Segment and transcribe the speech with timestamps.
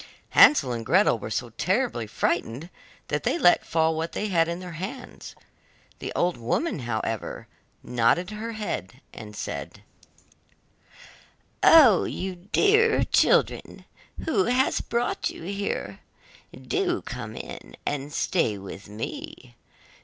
[0.31, 2.71] Hansel and Gretel were so terribly frightened
[3.09, 5.35] that they let fall what they had in their hands.
[5.99, 7.47] The old woman, however,
[7.83, 9.83] nodded her head, and said:
[11.61, 13.85] 'Oh, you dear children,
[14.25, 15.99] who has brought you here?
[16.59, 19.55] do come in, and stay with me.